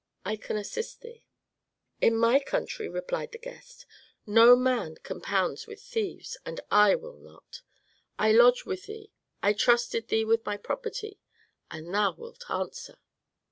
I 0.25 0.35
can 0.35 0.57
assist 0.57 1.01
thee." 1.01 1.27
"In 2.01 2.17
my 2.17 2.39
country," 2.39 2.89
replied 2.89 3.33
the 3.33 3.37
guest, 3.37 3.85
"no 4.25 4.55
man 4.55 4.95
compounds 5.03 5.67
with 5.67 5.79
thieves, 5.79 6.37
and 6.43 6.59
I 6.71 6.95
will 6.95 7.17
not. 7.19 7.61
I 8.17 8.31
lodge 8.31 8.65
with 8.65 8.87
thee, 8.87 9.11
I 9.43 9.53
trusted 9.53 10.07
thee 10.07 10.25
with 10.25 10.43
my 10.43 10.57
property, 10.57 11.19
and 11.69 11.93
thou 11.93 12.13
wilt 12.15 12.43
answer." 12.49 12.97